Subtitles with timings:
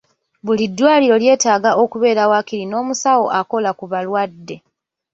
[0.45, 4.55] Buli ddwaliro lyetaaga okubeera waakiri n'omusawo akola ku balwadde.